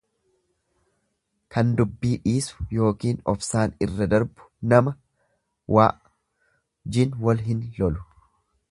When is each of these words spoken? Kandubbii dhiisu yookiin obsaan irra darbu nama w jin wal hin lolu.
Kandubbii 1.55 2.13
dhiisu 2.23 2.65
yookiin 2.77 3.21
obsaan 3.35 3.77
irra 3.89 4.09
darbu 4.15 4.49
nama 4.73 4.97
w 5.77 5.87
jin 6.97 7.17
wal 7.29 7.47
hin 7.51 7.67
lolu. 7.81 8.07